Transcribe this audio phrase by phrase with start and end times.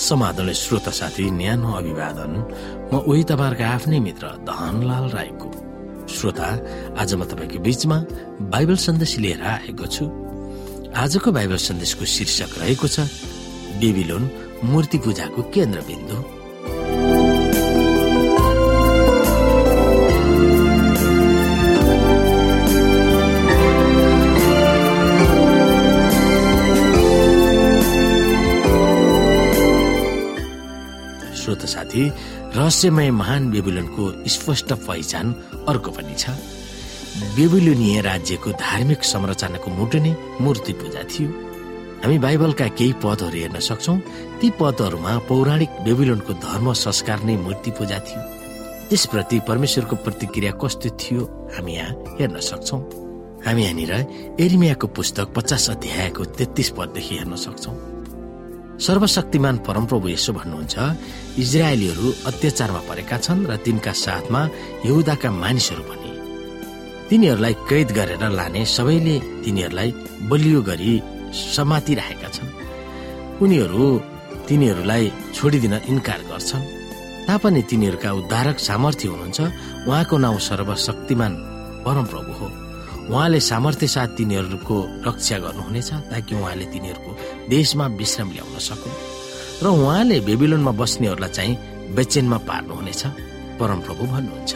[0.00, 2.32] समाधानले श्रोत साथी न्यानो अभिवादन।
[2.92, 5.48] म उही तपाईँहरूको आफ्नै मित्र धनलाल राईको।
[6.08, 6.48] श्रोता
[6.98, 7.98] आज म तपाईँको बीचमा
[8.48, 10.04] बाइबल सन्देश लिएर आएको छु।
[10.96, 13.06] आजको बाइबल सन्देशको शीर्षक रहेको छ
[13.80, 14.24] बेबिलोन
[14.64, 16.16] मूर्ति पूजाको केन्द्रबिन्दु।
[31.60, 32.08] श्रोत साथी
[32.56, 35.32] रहस्यमय महान बेबिलोनको स्पष्ट पहिचान
[35.68, 36.30] अर्को पनि छ।
[37.36, 41.28] बेबिलोनीय राज्यको धार्मिक संरचनाको मुटु नै मूर्ति पूजा थियो।
[42.00, 43.94] हामी बाइबलका केही पदहरू हेर्न सक्छौ।
[44.40, 48.20] ती पदहरूमा पौराणिक बेबिलोनको धर्म संस्कार नै मूर्ति पूजा थियो।
[48.88, 51.20] त्यसप्रति परमेश्वरको प्रतिक्रिया कस्तो थियो
[51.56, 52.76] हामी यहाँ हेर्न सक्छौ।
[53.44, 53.92] हामी यहाँनिर
[54.40, 57.99] एरिमियाको पुस्तक पचास अध्यायको तेत्तिस पददेखि हेर्न सक्छौ।
[58.86, 60.74] सर्वशक्तिमान परमप्रभु यसो भन्नुहुन्छ
[61.42, 64.40] इजरायलीहरू अत्याचारमा परेका छन् र तिनका साथमा
[64.88, 66.10] यहुदाका मानिसहरू पनि।
[67.08, 69.90] तिनीहरूलाई कैद गरेर लाने सबैले तिनीहरूलाई
[70.30, 70.92] बलियो गरी
[71.56, 72.50] समातिरहेका छन्।
[73.44, 73.84] उनीहरू
[74.48, 75.04] तिनीहरूलाई
[75.36, 76.64] छोडिदिन इन्कार गर्छन्।
[77.28, 79.40] तापनि तिनीहरूका उद्धारक सामर्थ्य हुनुहुन्छ
[79.88, 81.32] उहाँको नाउँ सर्वशक्तिमान
[81.84, 82.48] परमप्रभु हो।
[83.10, 87.12] उहाँले सामर्थ्य साथ तिनीहरूको रक्षा गर्नुहुनेछ ताकि उहाँले तिनीहरूको
[87.50, 88.94] देशमा विश्राम ल्याउन सकुन्।
[89.62, 91.58] र उहाँले बेबिलोनमा बस्नेहरूलाई चाहिँ
[91.90, 93.02] बेचेनमा पार्नुहुनेछ
[93.58, 94.52] परमप्रभु भन्नुहुन्छ।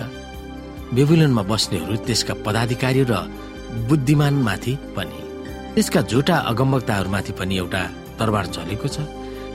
[0.95, 3.15] बेबिलोनमा बस्नेहरू त्यसका पदाधिकारी र
[3.91, 5.19] बुद्धिमानमाथि पनि।
[5.75, 7.83] त्यसका झुटा अगमवक्ताहरूमाथि पनि एउटा
[8.19, 8.97] तरबार चलेको छ।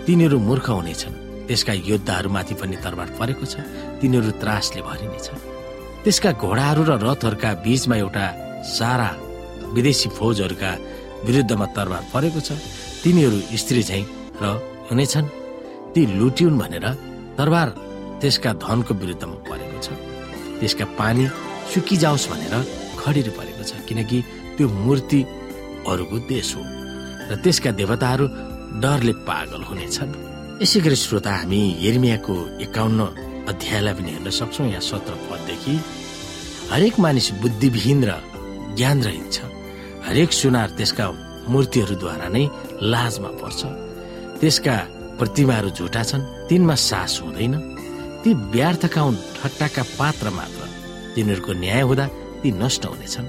[0.05, 3.63] तिनीहरू मूर्ख हुनेछन्। त्यसका योद्धाहरूमाथि पनि तरबार परेको छ।
[4.03, 5.27] तिनीहरू त्रासले भरिनेछ
[6.03, 8.25] त्यसका घोडाहरू र रथहरूका बीचमा एउटा
[8.65, 9.09] सारा
[9.73, 10.71] विदेशी फौजहरूका
[11.25, 12.49] विरुद्धमा तरबार परेको छ।
[13.03, 14.05] तिनीहरू स्त्री झैँ
[14.41, 14.45] र
[14.89, 15.27] हुनेछन्
[15.93, 16.85] ती लुट्युन् भनेर
[17.37, 17.67] तरबार
[18.21, 19.87] त्यसका धनको विरुद्धमा परेको छ।
[20.59, 21.23] त्यसका पानी
[21.71, 22.55] सुकिजाओस् भनेर
[22.99, 24.17] खडेरी परेको छ। किनकि
[24.57, 25.19] त्यो मूर्ति
[25.87, 26.61] अरूको देश हो
[27.29, 28.25] र त्यसका देवताहरू
[28.83, 30.11] डरले पागल हुनेछन्
[30.61, 32.99] यसै गरी श्रोता हामी हेर्मियाको एकाउन्न
[33.49, 35.73] अध्यायलाई पनि हेर्न सक्छौँ। यहाँ सत्र पददेखि
[36.71, 38.11] हरेक मानिस बुद्धिविहीन र
[38.77, 39.37] ज्ञान रहित छ
[40.05, 41.05] हरेक सुनार त्यसका
[41.49, 42.45] मूर्तिहरूद्वारा नै
[42.83, 43.61] लाजमा पर्छ।
[44.39, 44.75] त्यसका
[45.19, 47.53] प्रतिमाहरू झुटा छन् तिनमा सास हुँदैन।
[48.23, 50.61] ती व्यर्थका हुन् ठट्टाका पात्र मात्र।
[51.15, 52.05] तिनीहरूको न्याय हुँदा
[52.41, 53.27] ती नष्ट हुनेछन्।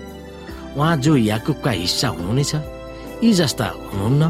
[0.77, 2.55] उहाँ जो याकुबका हिस्सा हुनुहुनेछ
[3.25, 4.23] यी जस्ता हुनुहुन्न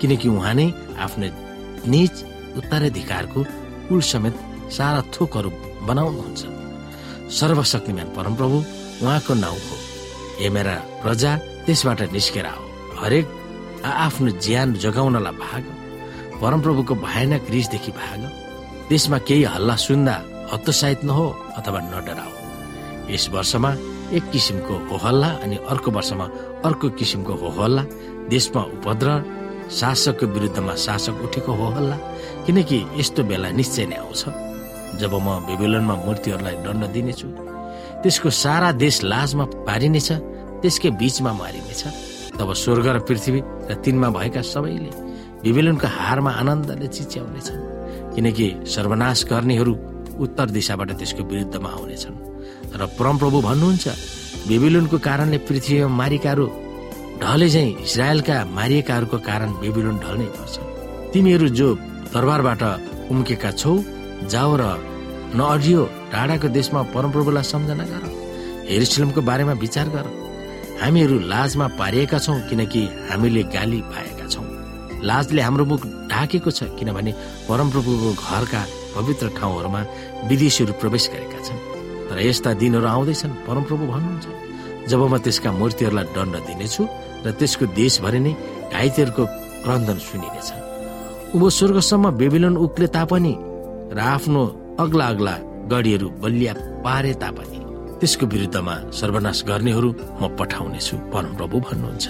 [0.00, 0.66] किनकि उहाँ नै
[1.04, 1.28] आफ्नो
[1.90, 2.14] निज
[2.58, 3.40] उत्तराधिकारको
[3.88, 4.36] कुल समेत
[4.76, 5.50] सारा थोकहरू
[5.88, 6.42] बनाउनुहुन्छ।
[7.38, 8.56] सर्वशक्तिमान परमप्रभु
[9.02, 9.76] उहाँको नाउँ हो।
[10.40, 11.30] हे मेरा प्रजा
[11.66, 12.62] त्यसबाट निस्केर आओ
[12.98, 13.26] हरेक
[13.84, 15.64] आफ्नो ज्यान जोगाउनलाई भाग।
[16.40, 18.20] परमप्रभुको भयानक रिसदेखि भाग।
[18.88, 20.14] त्यसमा केही हल्ला सुन्दा
[20.52, 21.26] हतोत्साहित नहो
[21.58, 22.32] अथवा न डराओ
[23.10, 23.70] यस वर्षमा
[24.16, 26.26] एक किसिमको होहल्ला अनि अर्को वर्षमा
[26.64, 27.82] अर्को किसिमको होहल्ला।
[28.30, 29.18] देशमा उपद्रव
[29.70, 31.96] शासकको विरुद्धमा शासक उठेको होहल्ला।
[32.46, 34.22] किनकि यस्तो बेला निश्चय नै आउँछ।
[35.00, 37.28] जब म बेबिलोनमा मूर्तिहरूलाई दण्ड दिनेछु
[38.02, 40.08] त्यसको सारा देश लाजमा पारिनेछ
[40.62, 41.82] त्यसकै बीचमा मारिनेछ।
[42.38, 44.90] तब स्वर्ग र पृथ्वी र तिनमा भएका सबैले
[45.42, 47.62] बेबिलोनको हारमा आनन्दले चिच्याउनेछन्
[48.14, 49.72] किनकि सर्वनाश गर्नेहरू
[50.24, 52.16] उत्तर दिशाबाट त्यसको विरुद्धमा आउनेछन्।
[52.78, 53.86] र परमप्रभु भन्नुहुन्छ
[54.48, 56.46] बेबिलोनको कारणले पृथ्वीमा मारिकाहरू
[57.22, 60.54] ढले झै इजरायलका मारिएकाहरूको कारण बेबिलोन ढल्नै पर्छ
[61.12, 61.68] तिमीहरू जो
[62.14, 62.62] दरबारबाट
[63.12, 63.72] उम्केका छौ
[64.32, 64.64] जाओ र
[65.34, 68.04] नअडियो टाढाको देशमा परमप्रभुलाई सम्झना गर।
[68.68, 70.06] हेरुसलमको बारेमा विचार गर।
[70.80, 74.44] हामीहरू लाजमा पारिएका छौँ किनकि हामीले गाली पाएका छौँ।
[75.04, 77.12] लाजले हाम्रो मुख ढाकेको छ किनभने
[77.48, 78.62] परमप्रभुको घरका
[78.96, 79.80] पवित्र ठाउँहरूमा
[80.28, 81.60] विदेशीहरू प्रवेश गरेका छन्।
[82.08, 84.26] तर यस्ता दिनहरू आउँदैछन् परमप्रभु भन्नुहुन्छ।
[84.88, 86.82] जब म त्यसका मूर्तिहरूलाई दण्ड दिनेछु
[87.26, 88.32] र त्यसको देशभरि नै
[88.72, 89.24] घाइतेहरूको
[89.64, 90.48] क्रन्दन सुनिनेछ।
[91.36, 93.34] उँभो स्वर्गसम्म बेबिलोन उक्ले तापनि
[93.92, 94.42] र आफ्नो
[94.78, 95.34] अग्ला अग्ला
[95.70, 96.52] गढीहरू बलिया
[96.84, 97.58] पारे तापनि
[98.00, 99.88] त्यसको विरुद्धमा सर्वनाश गर्नेहरू
[100.20, 102.06] म पठाउनेछु परमप्रभु भन्नुहुन्छ।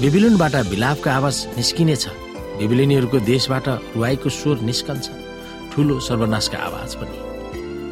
[0.00, 2.04] बेबिलोनबाट विलापको आवाज निस्किनेछ।
[2.58, 5.06] बेबिलोनीहरूको देशबाट रुवाईको स्वर निस्कन्छ।
[5.72, 7.16] ठुलो सर्वनाशका आवाज पनि।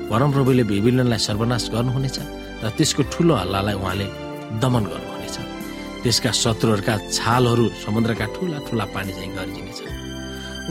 [0.08, 2.18] परमप्रभुले बेबिलोनलाई सर्वनाश गर्नुहुनेछ
[2.64, 4.06] र त्यसको ठुलो हल्लालाई उहाँले
[4.62, 5.36] दमन गर्नुहुनेछ।
[6.02, 9.80] त्यसका शत्रुहरूका छालहरू समुद्रका ठुला ठुला पानी चाहिँ गर्जिनेछ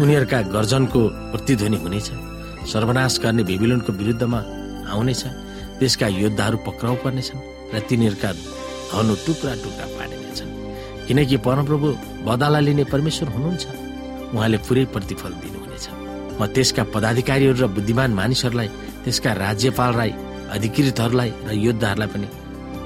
[0.01, 1.01] उनीहरूका गर्जनको
[1.31, 2.10] प्रतिध्वनि हुनेछ।
[2.72, 4.40] सर्वनाश गर्ने बेबिलोनको विरुद्धमा
[4.92, 5.24] आउनेछ
[5.80, 7.42] त्यसका योद्धाहरू पक्राउ पर्नेछन्
[7.74, 8.30] र तिनीहरूका
[8.92, 10.52] धनु टुक्रा टुक्रा पारिनेछन्
[11.08, 11.88] किनकि परमप्रभु
[12.28, 13.66] बदाला लिने परमेश्वर हुनुहुन्छ।
[14.36, 15.86] उहाँले पुरै प्रतिफल दिनुहुनेछ।
[16.40, 18.70] म त्यसका पदाधिकारीहरू र बुद्धिमान मानिसहरूलाई
[19.04, 20.12] त्यसका राज्यपाललाई
[20.56, 22.28] अधिकृतहरूलाई र योद्धाहरूलाई पनि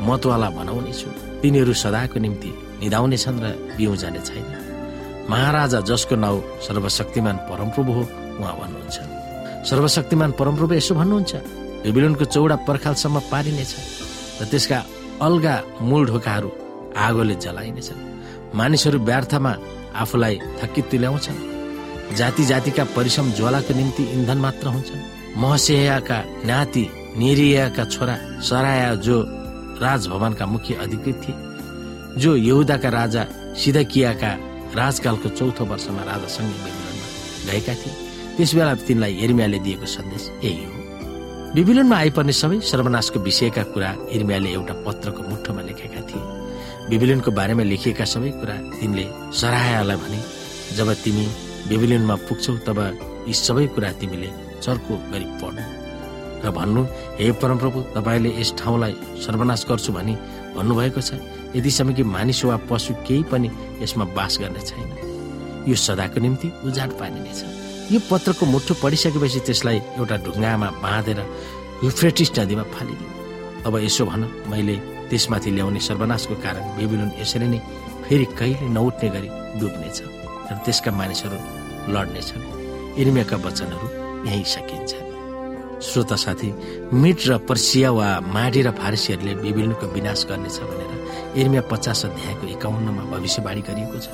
[0.06, 1.08] महत्ववाला बनाउनेछु।
[1.42, 2.52] तिनीहरू सदाको निम्ति
[2.82, 3.46] निधाउनेछन् र
[3.78, 4.46] बिउ जाने छैन
[5.30, 8.04] महाराजा जसको नाउँ सर्वशक्तिमान परमप्रभु हो
[8.40, 9.21] उहाँ भन्नुहुन्छ।
[9.70, 11.34] सर्वशक्तिमान परमप्रभु यसो भन्नुहुन्छ।
[11.84, 13.74] बेबिलोनको चौडा पर्खालसम्म पारिनेछ
[14.42, 14.78] र त्यसका
[15.22, 16.50] अल्गा मूल ढोकाहरू
[16.98, 18.00] आगोले जलाइनेछन्।
[18.58, 19.54] मानिसहरू व्यर्थमा
[19.96, 21.40] आफूलाई थकित तुल्याउँछन्।
[22.18, 25.02] जाति जातिका परिश्रम ज्वालाको निम्ति इन्धन मात्र हुन्छन्।
[25.38, 26.86] महसेयाका नाति
[27.18, 29.18] नेरियाका छोरा सराया जो
[29.82, 31.36] राजभवनका मुख्य अधिकृत थिए
[32.22, 33.24] जो यहुदाका राजा
[33.56, 34.32] सिधकियाका
[34.76, 37.08] राजकालको चौथो वर्षमा राजासँगै बेबिलोनमा
[37.48, 40.72] गएका थिए। त्यस बेला तिनलाई एर्मियाले दिएको सन्देश यही हो।
[41.56, 46.24] बिबिलोनमा आइपर्ने सबै सर्वनाशको विषयका कुरा इर्मियाले एउटा पत्रको मुठोमा लेखेका थिए।
[46.90, 49.06] बिबिलोनको बारेमा लेखिएका सबै कुरा तिनले
[49.40, 50.20] सराहलाई भने
[50.78, 51.26] जब तिमी
[51.70, 52.80] बिबिलोनमा पुग्छौ तब
[53.28, 54.30] यी सबै कुरा तिमीले
[54.64, 55.64] चर्को गरी पढ्नु।
[56.42, 56.82] र भन्नु
[57.20, 60.16] हे परमप्रभु तपाईँले यस ठाउँलाई सर्वनाश गर्छु भनी
[60.56, 61.20] भन्नुभएको छ।
[61.56, 63.50] यतिसम्म कि मानिस वा पशु केही पनि
[63.82, 64.90] यसमा बास गर्ने छैन।
[65.70, 67.40] यो सदाको निम्ति उजाड पारिनेछ।
[67.92, 71.20] यो पत्रको मुठो पढिसकेपछि त्यसलाई एउटा ढुङ्गामा बाँधेर
[71.84, 73.10] युफ्रेटिस नदीमा फालिदियो।
[73.68, 74.22] अब यसो भन
[74.52, 74.76] मैले
[75.10, 77.60] त्यसमाथि ल्याउने सर्वनाशको कारण बेबिलोन यसरी नै
[78.08, 79.30] फेरि कहिले नउठ्ने गरी
[79.60, 79.98] डुब्नेछ
[80.50, 81.38] र त्यसका मानिसहरू
[81.94, 82.44] लड्नेछन्।
[83.02, 83.88] इर्मियाका वचनहरू
[84.28, 84.92] यहीँ सकिन्छ।
[85.84, 86.50] श्रोता साथी
[87.02, 90.92] मिट र पर्सिया वा माडी र फारसीहरूले बेबिलोनको विनाश गर्नेछ भनेर
[91.42, 94.08] इर्मिया पचास अध्यायको एकाउन्नमा भविष्यवाणी गरिएको छ।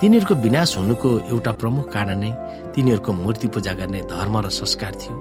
[0.00, 2.30] तिनीहरूको विनाश हुनुको एउटा प्रमुख कारण नै
[2.74, 5.14] तिनीहरूको मूर्ति पूजा गर्ने धर्म र संस्कार थियो।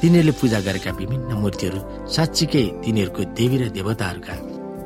[0.00, 4.34] तिनीहरूले पूजा गरेका विभिन्न मूर्तिहरू साँच्चीकै तिनीहरूको देवी र देवताहरूका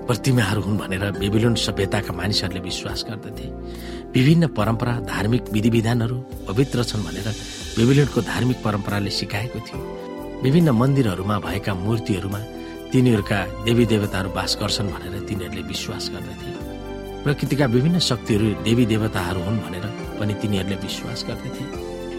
[0.08, 3.46] प्रतिमाहरू हुन् भनेर बेबिलोन सभ्यताका मानिसहरूले विश्वास गर्दथे।
[4.10, 6.16] विभिन्न परम्परा धार्मिक विधिविधानहरू
[6.48, 7.28] पवित्र छन् भनेर
[7.78, 9.80] बेबिलोनको धार्मिक परम्पराले सिकाएको थियो।
[10.42, 12.40] विभिन्न मन्दिरहरूमा भएका मूर्तिहरूमा
[12.92, 16.71] तिनीहरूका देवी देवताहरू बास गर्छन् भनेर तिनीहरूले विश्वास गर्दथे।
[17.24, 19.86] प्रकृतिका विभिन्न शक्तिहरू देवी देवताहरू हुन् भनेर
[20.18, 21.64] पनि तिनीहरूले विश्वास गर्दथे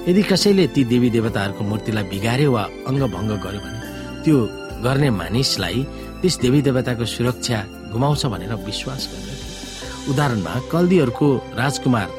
[0.07, 3.79] यदि कसैले ती देवी देवताहरूको मूर्तिलाई बिगार्यो वा अङ्गभङ्ग गर्यो भने
[4.23, 4.37] त्यो
[4.85, 5.79] गर्ने मानिसलाई
[6.21, 7.59] त्यस देवी देवताको सुरक्षा
[7.93, 11.27] गुमाउँछ भनेर विश्वास गर्दथे उदाहरणमा कल्दीहरूको
[11.61, 12.09] राजकुमार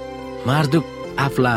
[0.48, 0.86] मार्दुक
[1.26, 1.54] आफला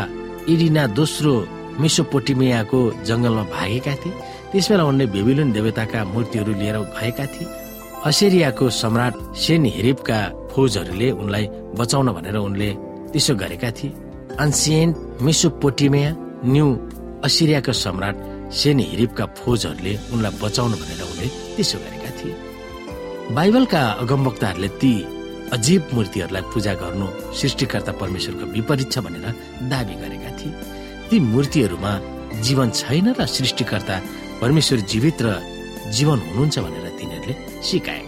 [0.52, 1.34] इडिना दोस्रो
[1.80, 4.12] मिसोपोटिमियाको जङ्गलमा भागेका थिए।
[4.50, 7.46] त्यसबेला उनले बेबिलोन देवताका मूर्तिहरू लिएर गएका थिए।
[8.08, 10.18] असेरियाको सम्राट सेन हेरिपका
[10.58, 11.44] फौजहरूले उनलाई
[11.78, 12.70] बचाउन भनेर उनले
[13.14, 13.94] त्यसो गरेका थिए।
[14.42, 14.88] अन्सियन
[15.22, 16.10] मिसोपोटिमिया
[16.54, 16.66] न्यू
[17.26, 18.16] असिरियाको सम्राट
[18.58, 22.34] सेन हिरिपका फौजहरूले उनलाई बचाउन भनेर उनले त्यसो गरेका थिए।
[23.36, 24.92] बाइबलका अगमवक्ताहरूले ती
[25.56, 27.06] अजीब मूर्तिहरूलाई पूजा गर्नु
[27.38, 29.26] सृष्टिकर्ता परमेश्वरको विपरीत छ भनेर
[29.72, 30.52] दावी गरेका थिए।
[31.08, 31.92] ती मूर्तिहरूमा
[32.46, 33.96] जीवन छैन र सृष्टिकर्ता
[34.42, 35.28] परमेश्वर जीवित र
[35.96, 37.34] जीवन हुनुहुन्छ भनेर तिनीहरूले
[37.68, 38.07] सिकाएका